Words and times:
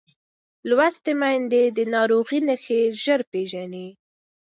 لوستې 0.69 1.11
میندې 1.21 1.63
د 1.77 1.79
ناروغۍ 1.93 2.39
نښې 2.47 2.81
ژر 3.03 3.21
پېژني. 3.31 3.87